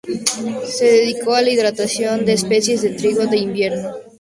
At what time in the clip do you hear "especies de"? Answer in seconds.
2.33-2.89